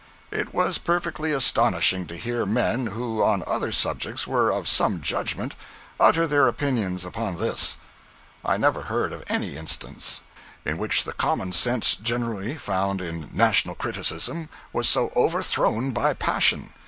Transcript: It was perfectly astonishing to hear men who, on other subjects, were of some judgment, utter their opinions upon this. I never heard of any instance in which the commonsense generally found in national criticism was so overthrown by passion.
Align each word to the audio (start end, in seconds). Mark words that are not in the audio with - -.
It 0.31 0.51
was 0.51 0.79
perfectly 0.79 1.31
astonishing 1.31 2.07
to 2.07 2.17
hear 2.17 2.43
men 2.43 2.87
who, 2.87 3.21
on 3.21 3.43
other 3.45 3.71
subjects, 3.71 4.25
were 4.25 4.49
of 4.51 4.67
some 4.67 4.99
judgment, 4.99 5.53
utter 5.99 6.25
their 6.25 6.47
opinions 6.47 7.05
upon 7.05 7.37
this. 7.37 7.77
I 8.43 8.57
never 8.57 8.81
heard 8.81 9.13
of 9.13 9.23
any 9.27 9.55
instance 9.55 10.21
in 10.65 10.79
which 10.79 11.03
the 11.03 11.13
commonsense 11.13 11.95
generally 11.95 12.55
found 12.57 12.99
in 12.99 13.29
national 13.31 13.75
criticism 13.75 14.49
was 14.73 14.89
so 14.89 15.11
overthrown 15.15 15.91
by 15.91 16.15
passion. 16.15 16.73